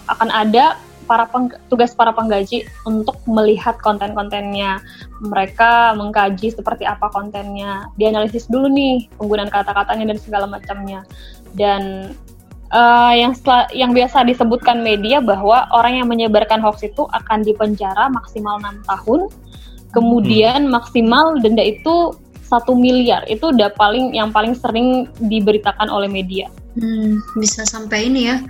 akan 0.09 0.29
ada 0.33 0.77
para 1.05 1.27
peng, 1.29 1.51
tugas 1.69 1.93
para 1.93 2.15
penggaji 2.15 2.65
untuk 2.89 3.19
melihat 3.29 3.77
konten-kontennya. 3.83 4.81
Mereka 5.21 5.99
mengkaji 5.99 6.55
seperti 6.55 6.89
apa 6.89 7.11
kontennya, 7.13 7.91
dianalisis 8.01 8.49
dulu 8.49 8.71
nih 8.71 9.11
penggunaan 9.19 9.53
kata-katanya 9.53 10.15
dan 10.15 10.19
segala 10.19 10.47
macamnya. 10.49 11.05
Dan 11.53 12.15
uh, 12.73 13.13
yang 13.13 13.37
setelah, 13.37 13.69
yang 13.77 13.93
biasa 13.93 14.25
disebutkan 14.25 14.81
media 14.81 15.21
bahwa 15.21 15.69
orang 15.77 16.01
yang 16.01 16.09
menyebarkan 16.09 16.63
hoax 16.65 16.87
itu 16.87 17.05
akan 17.13 17.45
dipenjara 17.45 18.09
maksimal 18.09 18.57
enam 18.63 18.81
tahun, 18.89 19.29
kemudian 19.93 20.67
hmm. 20.67 20.73
maksimal 20.73 21.37
denda 21.45 21.63
itu 21.63 22.17
satu 22.49 22.77
miliar. 22.77 23.25
Itu 23.29 23.53
udah 23.53 23.73
paling 23.77 24.13
yang 24.17 24.33
paling 24.33 24.57
sering 24.57 25.09
diberitakan 25.21 25.89
oleh 25.89 26.09
media. 26.09 26.49
Hmm, 26.79 27.21
bisa 27.37 27.63
sampai 27.69 28.09
ini 28.09 28.29
ya. 28.29 28.41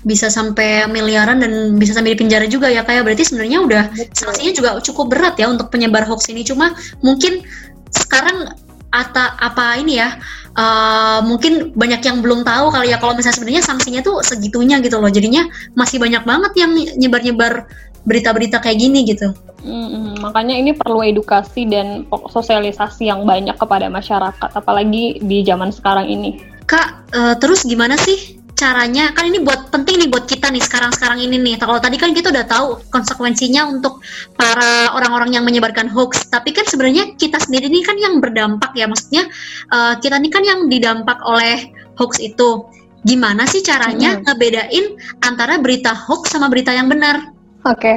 Bisa 0.00 0.32
sampai 0.32 0.88
miliaran 0.88 1.44
dan 1.44 1.76
bisa 1.76 1.92
sampai 1.92 2.16
di 2.16 2.24
penjara 2.24 2.48
juga 2.48 2.72
ya 2.72 2.80
kayak 2.82 3.00
ya. 3.00 3.04
berarti 3.04 3.24
sebenarnya 3.28 3.58
udah 3.60 3.82
sanksinya 4.16 4.52
juga 4.56 4.70
cukup 4.80 5.12
berat 5.12 5.36
ya 5.36 5.52
untuk 5.52 5.68
penyebar 5.68 6.08
hoax 6.08 6.32
ini. 6.32 6.42
Cuma 6.42 6.72
mungkin 7.04 7.44
sekarang 7.92 8.48
ata 8.90 9.38
apa 9.38 9.78
ini 9.78 10.02
ya 10.02 10.18
uh, 10.58 11.22
mungkin 11.22 11.70
banyak 11.78 12.02
yang 12.02 12.18
belum 12.26 12.42
tahu 12.42 12.74
kali 12.74 12.90
ya 12.90 12.98
kalau 12.98 13.14
misalnya 13.14 13.38
sebenarnya 13.38 13.62
sanksinya 13.62 14.00
tuh 14.02 14.24
segitunya 14.24 14.80
gitu 14.80 14.98
loh. 14.98 15.12
Jadinya 15.12 15.46
masih 15.76 16.00
banyak 16.00 16.24
banget 16.24 16.52
yang 16.58 16.72
nyebar-nyebar 16.74 17.68
berita-berita 18.08 18.64
kayak 18.64 18.80
gini 18.80 19.04
gitu. 19.04 19.36
Hmm, 19.60 20.16
makanya 20.24 20.56
ini 20.56 20.72
perlu 20.72 21.04
edukasi 21.04 21.68
dan 21.68 22.08
sosialisasi 22.08 23.12
yang 23.12 23.28
banyak 23.28 23.60
kepada 23.60 23.92
masyarakat 23.92 24.50
apalagi 24.56 25.20
di 25.20 25.44
zaman 25.44 25.68
sekarang 25.68 26.08
ini 26.08 26.40
kak 26.70 27.10
uh, 27.10 27.34
terus 27.42 27.66
gimana 27.66 27.98
sih 27.98 28.38
caranya 28.60 29.16
kan 29.16 29.24
ini 29.24 29.40
buat 29.40 29.72
penting 29.72 30.04
nih 30.04 30.08
buat 30.12 30.28
kita 30.28 30.52
nih 30.52 30.60
sekarang-sekarang 30.60 31.24
ini 31.24 31.40
nih. 31.40 31.56
Kalau 31.56 31.80
tadi 31.80 31.96
kan 31.96 32.12
kita 32.12 32.28
udah 32.28 32.44
tahu 32.44 32.76
konsekuensinya 32.92 33.64
untuk 33.72 34.04
para 34.36 34.92
orang-orang 34.92 35.32
yang 35.32 35.48
menyebarkan 35.48 35.88
hoax, 35.88 36.28
tapi 36.28 36.52
kan 36.52 36.68
sebenarnya 36.68 37.16
kita 37.16 37.40
sendiri 37.40 37.72
ini 37.72 37.80
kan 37.80 37.96
yang 37.96 38.20
berdampak 38.20 38.76
ya. 38.76 38.84
Maksudnya 38.84 39.32
uh, 39.72 39.96
kita 39.96 40.20
ini 40.20 40.28
kan 40.28 40.44
yang 40.44 40.68
didampak 40.68 41.24
oleh 41.24 41.72
hoax 41.96 42.20
itu. 42.20 42.68
Gimana 43.00 43.48
sih 43.48 43.64
caranya 43.64 44.20
hmm. 44.20 44.28
ngebedain 44.28 44.86
antara 45.24 45.56
berita 45.56 45.96
hoax 45.96 46.36
sama 46.36 46.52
berita 46.52 46.76
yang 46.76 46.92
benar? 46.92 47.32
Oke. 47.64 47.80
Okay. 47.80 47.96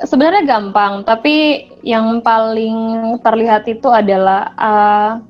Sebenarnya 0.00 0.48
gampang, 0.48 1.04
tapi 1.04 1.68
yang 1.84 2.24
paling 2.24 3.20
terlihat 3.20 3.68
itu 3.68 3.84
adalah 3.92 4.48
uh, 4.56 5.20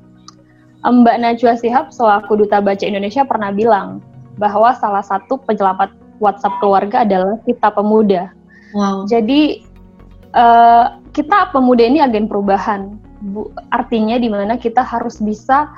Mbak 0.81 1.17
Najwa 1.21 1.53
Sihab 1.61 1.93
selaku 1.93 2.41
Duta 2.41 2.57
Baca 2.57 2.81
Indonesia 2.81 3.21
pernah 3.21 3.53
bilang 3.53 4.01
bahwa 4.41 4.73
salah 4.73 5.05
satu 5.05 5.37
penyelamat 5.45 5.93
WhatsApp 6.17 6.57
keluarga 6.57 7.05
adalah 7.05 7.37
kita 7.45 7.69
pemuda. 7.69 8.33
Wow. 8.73 9.05
Jadi 9.05 9.61
uh, 10.33 10.97
kita 11.13 11.53
pemuda 11.53 11.83
ini 11.85 12.01
agen 12.01 12.25
perubahan. 12.25 12.97
Bu, 13.21 13.53
artinya 13.69 14.17
di 14.17 14.29
mana 14.33 14.57
kita 14.57 14.81
harus 14.81 15.21
bisa 15.21 15.69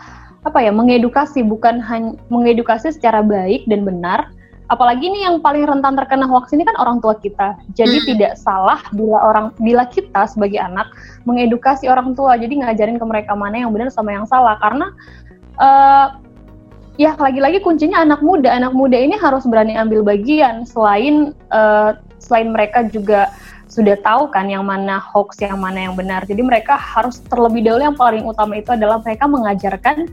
apa 0.43 0.59
ya 0.59 0.71
mengedukasi 0.71 1.43
bukan 1.43 1.79
hanya 1.83 2.15
mengedukasi 2.31 2.95
secara 2.95 3.19
baik 3.19 3.67
dan 3.67 3.83
benar. 3.83 4.31
Apalagi 4.73 5.05
ini 5.05 5.21
yang 5.21 5.37
paling 5.37 5.69
rentan 5.69 5.93
terkena 5.93 6.25
hoax 6.25 6.49
ini 6.57 6.65
kan 6.65 6.73
orang 6.81 6.97
tua 6.97 7.13
kita. 7.21 7.53
Jadi 7.77 7.97
hmm. 8.01 8.07
tidak 8.09 8.33
salah 8.41 8.81
bila 8.89 9.21
orang 9.21 9.53
bila 9.61 9.85
kita 9.85 10.25
sebagai 10.25 10.57
anak 10.57 10.89
mengedukasi 11.29 11.85
orang 11.85 12.17
tua. 12.17 12.33
Jadi 12.41 12.65
ngajarin 12.65 12.97
ke 12.97 13.05
mereka 13.05 13.37
mana 13.37 13.61
yang 13.61 13.69
benar 13.69 13.93
sama 13.93 14.17
yang 14.17 14.25
salah 14.25 14.57
karena 14.57 14.89
uh, 15.61 16.17
ya 16.97 17.13
lagi-lagi 17.13 17.61
kuncinya 17.61 18.01
anak 18.01 18.25
muda. 18.25 18.49
Anak 18.49 18.73
muda 18.73 18.97
ini 18.97 19.13
harus 19.13 19.45
berani 19.45 19.77
ambil 19.77 20.01
bagian 20.01 20.65
selain 20.65 21.37
uh, 21.53 21.93
selain 22.17 22.49
mereka 22.49 22.89
juga 22.89 23.29
sudah 23.69 23.97
tahu 24.05 24.29
kan 24.29 24.45
yang 24.49 24.65
mana 24.65 25.01
hoax, 25.01 25.41
yang 25.41 25.57
mana 25.57 25.89
yang 25.89 25.93
benar. 25.97 26.25
Jadi 26.25 26.41
mereka 26.41 26.77
harus 26.77 27.21
terlebih 27.25 27.65
dahulu 27.65 27.93
yang 27.93 27.97
paling 27.97 28.25
utama 28.25 28.57
itu 28.57 28.69
adalah 28.69 29.01
mereka 29.01 29.25
mengajarkan 29.25 30.09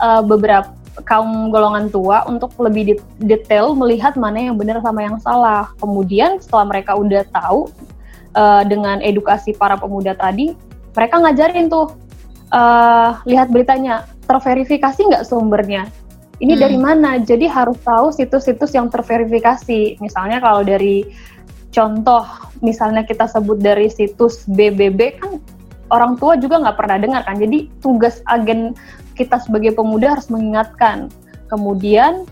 uh, 0.00 0.24
beberapa 0.24 0.81
kaum 1.08 1.48
golongan 1.48 1.88
tua 1.88 2.24
untuk 2.28 2.52
lebih 2.60 3.00
detail 3.20 3.72
melihat 3.72 4.16
mana 4.16 4.52
yang 4.52 4.56
benar 4.56 4.80
sama 4.84 5.00
yang 5.04 5.16
salah. 5.20 5.72
Kemudian 5.80 6.40
setelah 6.40 6.68
mereka 6.68 6.92
udah 6.96 7.22
tahu 7.32 7.72
uh, 8.36 8.62
dengan 8.68 9.00
edukasi 9.00 9.56
para 9.56 9.80
pemuda 9.80 10.12
tadi, 10.12 10.52
mereka 10.92 11.20
ngajarin 11.20 11.72
tuh 11.72 11.96
uh, 12.52 13.20
lihat 13.24 13.48
beritanya 13.48 14.04
terverifikasi 14.28 15.00
nggak 15.08 15.24
sumbernya 15.26 15.88
ini 16.42 16.58
hmm. 16.58 16.62
dari 16.62 16.78
mana? 16.78 17.10
Jadi 17.22 17.46
harus 17.46 17.78
tahu 17.86 18.10
situs-situs 18.10 18.74
yang 18.74 18.90
terverifikasi. 18.90 20.02
Misalnya 20.02 20.42
kalau 20.42 20.66
dari 20.66 21.06
contoh, 21.70 22.26
misalnya 22.58 23.06
kita 23.06 23.30
sebut 23.30 23.62
dari 23.62 23.86
situs 23.86 24.42
BBB 24.50 25.22
kan 25.22 25.38
orang 25.94 26.18
tua 26.18 26.34
juga 26.34 26.58
nggak 26.58 26.76
pernah 26.76 26.98
dengar 26.98 27.22
kan. 27.22 27.38
Jadi 27.38 27.70
tugas 27.78 28.18
agen 28.26 28.74
kita 29.14 29.40
sebagai 29.42 29.76
pemuda 29.76 30.18
harus 30.18 30.28
mengingatkan. 30.32 31.12
Kemudian 31.48 32.24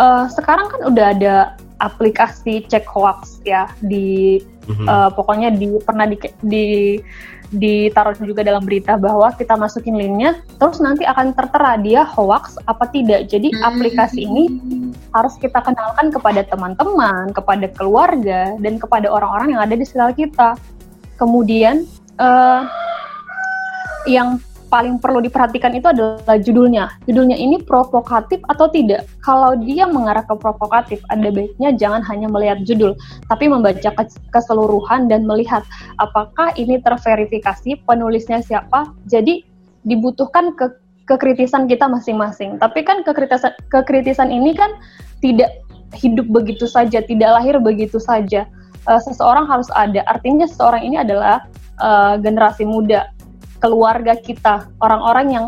uh, 0.00 0.26
sekarang 0.32 0.68
kan 0.72 0.80
udah 0.88 1.06
ada 1.12 1.36
aplikasi 1.82 2.62
cek 2.70 2.86
hoax 2.86 3.42
ya 3.42 3.66
di 3.82 4.38
mm-hmm. 4.70 4.86
uh, 4.86 5.10
pokoknya 5.12 5.50
di 5.52 5.66
pernah 5.82 6.06
di, 6.06 6.16
di 6.46 6.66
ditaruh 7.52 8.16
juga 8.16 8.40
dalam 8.40 8.64
berita 8.64 8.96
bahwa 8.96 9.28
kita 9.36 9.52
masukin 9.60 9.92
linknya 9.92 10.40
terus 10.56 10.80
nanti 10.80 11.04
akan 11.04 11.36
tertera 11.36 11.76
dia 11.76 12.00
hoax 12.00 12.56
apa 12.64 12.88
tidak 12.88 13.28
jadi 13.28 13.52
hmm. 13.52 13.60
aplikasi 13.60 14.24
ini 14.24 14.44
harus 15.12 15.36
kita 15.36 15.60
kenalkan 15.60 16.08
kepada 16.08 16.48
teman-teman 16.48 17.28
kepada 17.36 17.68
keluarga 17.76 18.56
dan 18.56 18.80
kepada 18.80 19.12
orang-orang 19.12 19.52
yang 19.52 19.62
ada 19.68 19.76
di 19.76 19.84
sekitar 19.84 20.16
kita 20.16 20.56
kemudian 21.20 21.84
uh, 22.16 22.64
yang 24.08 24.40
paling 24.72 24.96
perlu 24.96 25.20
diperhatikan 25.20 25.76
itu 25.76 25.92
adalah 25.92 26.40
judulnya. 26.40 26.88
Judulnya 27.04 27.36
ini 27.36 27.60
provokatif 27.60 28.40
atau 28.48 28.72
tidak. 28.72 29.04
Kalau 29.20 29.52
dia 29.60 29.84
mengarah 29.84 30.24
ke 30.24 30.32
provokatif, 30.32 31.04
ada 31.12 31.28
baiknya 31.28 31.76
jangan 31.76 32.00
hanya 32.08 32.32
melihat 32.32 32.64
judul, 32.64 32.96
tapi 33.28 33.52
membaca 33.52 33.92
keseluruhan 34.32 35.12
dan 35.12 35.28
melihat 35.28 35.60
apakah 36.00 36.56
ini 36.56 36.80
terverifikasi, 36.80 37.84
penulisnya 37.84 38.40
siapa. 38.40 38.88
Jadi 39.12 39.44
dibutuhkan 39.84 40.56
ke 40.56 40.72
kekritisan 41.04 41.68
kita 41.68 41.84
masing-masing. 41.84 42.56
Tapi 42.56 42.80
kan 42.80 43.04
kekritisan 43.04 43.52
kekritisan 43.68 44.32
ini 44.32 44.56
kan 44.56 44.72
tidak 45.20 45.52
hidup 45.92 46.24
begitu 46.32 46.64
saja, 46.64 47.04
tidak 47.04 47.36
lahir 47.36 47.60
begitu 47.60 48.00
saja. 48.00 48.48
Uh, 48.88 48.98
seseorang 48.98 49.44
harus 49.44 49.68
ada. 49.76 50.00
Artinya 50.08 50.48
seseorang 50.48 50.82
ini 50.82 50.96
adalah 50.98 51.44
uh, 51.78 52.18
generasi 52.18 52.66
muda 52.66 53.12
keluarga 53.62 54.18
kita, 54.18 54.66
orang-orang 54.82 55.26
yang 55.30 55.46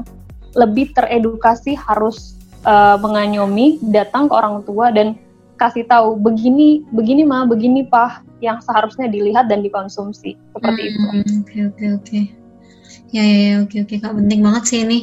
lebih 0.55 0.95
teredukasi 0.95 1.75
harus 1.75 2.39
uh, 2.63 2.95
menganyomi, 3.03 3.83
datang 3.91 4.31
ke 4.31 4.35
orang 4.39 4.63
tua 4.63 4.95
dan 4.95 5.19
kasih 5.59 5.83
tahu 5.91 6.15
begini, 6.19 6.87
begini 6.95 7.27
mah, 7.27 7.47
begini 7.51 7.87
pak, 7.87 8.23
yang 8.39 8.63
seharusnya 8.63 9.11
dilihat 9.11 9.51
dan 9.51 9.67
dikonsumsi 9.67 10.39
seperti 10.55 10.83
hmm, 10.83 10.89
itu. 10.89 10.99
Oke 11.43 11.59
oke 11.67 11.85
oke. 11.99 12.21
Ya 13.11 13.23
ya 13.23 13.39
ya 13.51 13.57
oke 13.67 13.77
oke 13.83 13.95
kak 13.99 14.15
penting 14.15 14.41
banget 14.43 14.63
sih 14.67 14.79
ini 14.87 14.99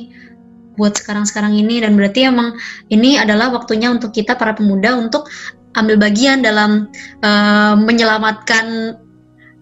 buat 0.80 0.96
sekarang-sekarang 0.96 1.52
ini 1.56 1.84
dan 1.84 2.00
berarti 2.00 2.32
emang 2.32 2.56
ini 2.88 3.20
adalah 3.20 3.52
waktunya 3.52 3.92
untuk 3.92 4.16
kita 4.16 4.40
para 4.40 4.56
pemuda 4.56 4.96
untuk 4.96 5.28
ambil 5.76 6.00
bagian 6.00 6.44
dalam 6.44 6.88
uh, 7.24 7.76
menyelamatkan 7.76 8.96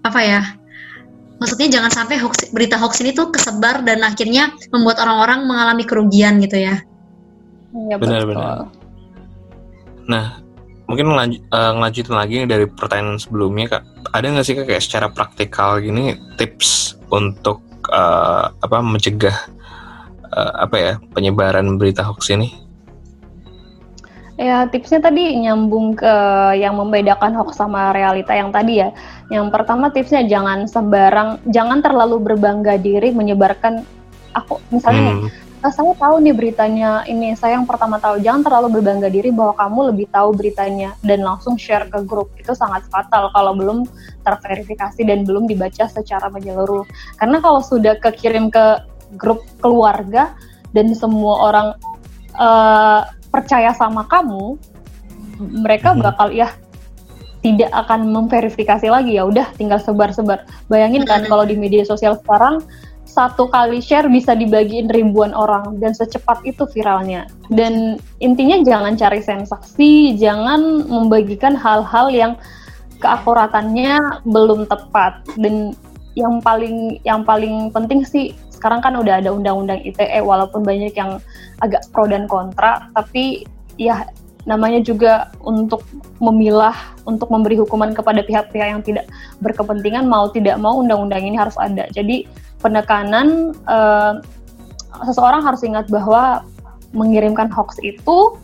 apa 0.05 0.19
ya 0.21 0.41
Maksudnya 1.39 1.67
jangan 1.71 1.91
sampai 1.91 2.19
hoax, 2.19 2.51
berita 2.51 2.75
hoax 2.75 2.99
ini 2.99 3.15
tuh 3.15 3.31
kesebar 3.31 3.87
dan 3.87 4.03
akhirnya 4.03 4.51
membuat 4.75 4.99
orang-orang 4.99 5.47
mengalami 5.47 5.87
kerugian 5.87 6.39
gitu 6.43 6.59
ya. 6.59 6.83
Iya 7.71 7.95
Benar-benar. 7.95 8.67
Nah, 10.09 10.43
mungkin 10.89 11.13
ngelanjut, 11.13 11.41
uh, 11.53 11.71
ngelanjutin 11.77 12.15
lagi 12.17 12.37
dari 12.49 12.65
pertanyaan 12.65 13.21
sebelumnya 13.21 13.77
kak 13.77 13.83
ada 14.09 14.25
nggak 14.25 14.45
sih 14.45 14.57
kak 14.57 14.65
kayak 14.65 14.81
secara 14.81 15.07
praktikal 15.13 15.77
gini 15.77 16.17
tips 16.41 16.97
untuk 17.13 17.61
uh, 17.93 18.49
apa 18.49 18.77
mencegah 18.81 19.37
uh, 20.33 20.65
apa 20.65 20.75
ya 20.81 20.93
penyebaran 21.13 21.77
berita 21.77 22.01
hoax 22.01 22.33
ini 22.33 22.49
Ya, 24.39 24.63
tipsnya 24.71 25.03
tadi 25.03 25.35
nyambung 25.35 25.99
ke 25.99 26.15
yang 26.55 26.79
membedakan 26.79 27.35
hoax 27.35 27.59
sama 27.59 27.91
realita 27.91 28.31
yang 28.31 28.55
tadi 28.55 28.79
ya. 28.79 28.95
Yang 29.27 29.51
pertama 29.51 29.91
tipsnya 29.91 30.23
jangan 30.23 30.63
sembarang, 30.63 31.43
jangan 31.51 31.83
terlalu 31.83 32.23
berbangga 32.23 32.79
diri 32.79 33.11
menyebarkan 33.11 33.83
aku 34.31 34.63
misalnya 34.71 35.01
hmm. 35.01 35.07
nih, 35.09 35.17
oh, 35.67 35.73
saya 35.75 35.91
tahu 35.99 36.15
nih 36.23 36.31
beritanya 36.31 37.03
ini, 37.03 37.35
saya 37.35 37.59
yang 37.59 37.67
pertama 37.67 37.99
tahu. 37.99 38.23
Jangan 38.23 38.47
terlalu 38.47 38.79
berbangga 38.79 39.11
diri 39.11 39.27
bahwa 39.27 39.59
kamu 39.59 39.79
lebih 39.91 40.07
tahu 40.07 40.31
beritanya 40.31 40.95
dan 41.03 41.19
langsung 41.19 41.59
share 41.59 41.91
ke 41.91 41.99
grup. 42.07 42.31
Itu 42.39 42.55
sangat 42.55 42.87
fatal 42.87 43.35
kalau 43.35 43.51
belum 43.59 43.83
terverifikasi 44.23 45.03
dan 45.03 45.27
belum 45.27 45.51
dibaca 45.51 45.83
secara 45.91 46.31
menyeluruh. 46.31 46.87
Karena 47.19 47.43
kalau 47.43 47.59
sudah 47.59 47.99
kekirim 47.99 48.47
ke 48.47 48.87
grup 49.19 49.43
keluarga 49.59 50.31
dan 50.71 50.95
semua 50.95 51.51
orang 51.51 51.67
uh, 52.39 53.03
percaya 53.29 53.71
sama 53.77 54.05
kamu, 54.09 54.57
mereka 55.39 55.93
hmm. 55.93 56.01
bakal 56.03 56.27
ya 56.33 56.51
tidak 57.39 57.71
akan 57.71 58.11
memverifikasi 58.11 58.91
lagi 58.91 59.15
ya 59.15 59.23
udah 59.23 59.47
tinggal 59.55 59.79
sebar-sebar. 59.79 60.43
Bayangin 60.67 61.07
kan 61.07 61.23
hmm. 61.23 61.29
kalau 61.31 61.47
di 61.47 61.55
media 61.55 61.87
sosial 61.87 62.19
sekarang 62.19 62.59
satu 63.09 63.49
kali 63.49 63.81
share 63.81 64.05
bisa 64.05 64.37
dibagiin 64.37 64.85
ribuan 64.91 65.33
orang 65.33 65.81
dan 65.81 65.97
secepat 65.97 66.45
itu 66.45 66.67
viralnya. 66.77 67.25
Dan 67.49 67.97
intinya 68.21 68.61
jangan 68.61 68.93
cari 68.99 69.21
sensasi, 69.23 70.13
jangan 70.19 70.85
membagikan 70.85 71.57
hal-hal 71.57 72.13
yang 72.13 72.33
keakuratannya 73.01 74.23
belum 74.27 74.67
tepat 74.69 75.23
dan 75.39 75.73
yang 76.13 76.43
paling 76.43 76.99
yang 77.07 77.23
paling 77.23 77.71
penting 77.71 78.03
sih 78.03 78.35
sekarang 78.59 78.83
kan 78.83 78.99
udah 78.99 79.23
ada 79.23 79.31
undang-undang 79.31 79.79
ITE 79.87 80.19
walaupun 80.19 80.67
banyak 80.67 80.91
yang 80.91 81.23
agak 81.63 81.87
pro 81.95 82.03
dan 82.05 82.27
kontra 82.27 82.91
tapi 82.91 83.47
ya 83.79 84.03
namanya 84.43 84.83
juga 84.83 85.31
untuk 85.43 85.83
memilah 86.19 86.75
untuk 87.07 87.27
memberi 87.31 87.59
hukuman 87.59 87.91
kepada 87.95 88.23
pihak-pihak 88.23 88.67
yang 88.75 88.83
tidak 88.83 89.07
berkepentingan 89.39 90.07
mau 90.07 90.27
tidak 90.31 90.55
mau 90.59 90.79
undang-undang 90.79 91.21
ini 91.21 91.35
harus 91.35 91.55
ada. 91.59 91.85
Jadi 91.91 92.23
penekanan 92.63 93.55
uh, 93.67 94.19
seseorang 95.03 95.43
harus 95.43 95.61
ingat 95.63 95.87
bahwa 95.91 96.43
mengirimkan 96.95 97.51
hoax 97.51 97.77
itu 97.85 98.35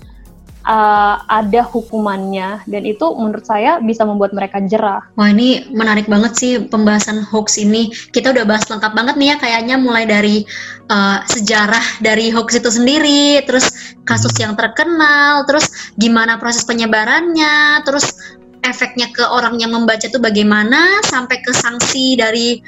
uh, 0.66 1.22
ada 1.30 1.62
hukumannya 1.64 2.66
dan 2.66 2.84
itu 2.84 3.06
menurut 3.16 3.46
saya 3.46 3.78
bisa 3.80 4.04
membuat 4.04 4.34
mereka 4.34 4.60
jerah. 4.66 5.06
Wah 5.16 5.30
ini 5.30 5.70
menarik 5.72 6.10
banget 6.10 6.34
sih 6.36 6.52
pembahasan 6.66 7.24
hoax 7.24 7.62
ini. 7.62 7.94
Kita 8.12 8.34
udah 8.34 8.44
bahas 8.44 8.66
lengkap 8.68 8.92
banget 8.98 9.16
nih 9.16 9.28
ya 9.32 9.36
kayaknya 9.40 9.76
mulai 9.78 10.04
dari 10.10 10.44
uh, 10.90 11.22
sejarah 11.30 12.02
dari 12.02 12.34
hoax 12.34 12.58
itu 12.58 12.70
sendiri, 12.74 13.46
terus 13.46 13.96
kasus 14.04 14.34
yang 14.42 14.58
terkenal, 14.58 15.46
terus 15.46 15.94
gimana 15.96 16.42
proses 16.42 16.66
penyebarannya, 16.66 17.86
terus 17.86 18.18
efeknya 18.66 19.14
ke 19.14 19.22
orang 19.22 19.62
yang 19.62 19.72
membaca 19.72 20.10
itu 20.10 20.18
bagaimana, 20.18 21.00
sampai 21.06 21.38
ke 21.46 21.54
sanksi 21.54 22.18
dari 22.18 22.60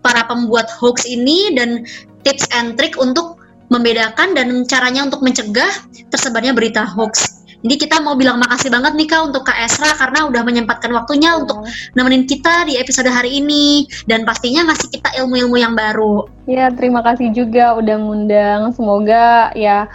para 0.00 0.24
pembuat 0.26 0.66
hoax 0.80 1.04
ini 1.06 1.52
dan 1.54 1.84
tips 2.24 2.48
and 2.56 2.74
trick 2.80 2.96
untuk 2.98 3.38
membedakan 3.72 4.36
dan 4.36 4.68
caranya 4.68 5.08
untuk 5.08 5.24
mencegah 5.24 5.72
tersebarnya 6.12 6.52
berita 6.52 6.84
hoax. 6.84 7.41
Jadi 7.62 7.74
kita 7.78 8.02
mau 8.02 8.18
bilang 8.18 8.42
makasih 8.42 8.74
banget 8.74 8.92
nih 8.98 9.06
Kak 9.06 9.22
untuk 9.30 9.42
Kak 9.46 9.58
Esra 9.62 9.94
karena 9.94 10.26
udah 10.26 10.42
menyempatkan 10.42 10.90
waktunya 10.90 11.38
oh. 11.38 11.46
untuk 11.46 11.58
nemenin 11.94 12.26
kita 12.26 12.66
di 12.66 12.74
episode 12.76 13.06
hari 13.06 13.38
ini 13.38 13.86
dan 14.10 14.26
pastinya 14.26 14.66
ngasih 14.70 14.90
kita 14.90 15.14
ilmu-ilmu 15.22 15.56
yang 15.62 15.78
baru. 15.78 16.26
Ya, 16.50 16.74
terima 16.74 17.06
kasih 17.06 17.30
juga 17.30 17.78
udah 17.78 17.96
ngundang. 18.02 18.60
Semoga 18.74 19.54
ya 19.54 19.86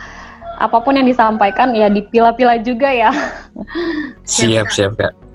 apa 0.57 0.77
pun 0.81 0.97
yang 0.97 1.05
disampaikan 1.05 1.75
ya 1.75 1.91
dipilah-pilah 1.91 2.63
juga 2.63 2.89
ya. 2.89 3.11
Siap, 4.23 4.71
siap 4.71 4.95
Kak. 4.95 5.26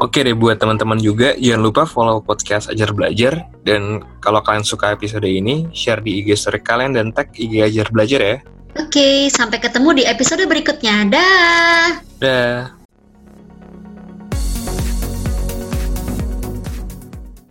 Oke 0.00 0.24
deh 0.24 0.32
buat 0.32 0.56
teman-teman 0.56 0.96
juga 0.96 1.36
jangan 1.36 1.60
lupa 1.60 1.84
follow 1.84 2.24
podcast 2.24 2.72
Ajar 2.72 2.96
Belajar 2.96 3.44
dan 3.68 4.00
kalau 4.24 4.40
kalian 4.40 4.64
suka 4.64 4.96
episode 4.96 5.28
ini 5.28 5.68
share 5.76 6.00
di 6.00 6.24
IG 6.24 6.40
story 6.40 6.64
kalian 6.64 6.96
dan 6.96 7.12
tag 7.12 7.28
IG 7.36 7.60
Ajar 7.60 7.92
Belajar 7.92 8.20
ya. 8.24 8.36
Oke, 8.80 9.28
sampai 9.28 9.60
ketemu 9.60 10.00
di 10.00 10.04
episode 10.08 10.46
berikutnya. 10.48 11.04
Dah. 11.10 12.00
Dah. 12.16 12.79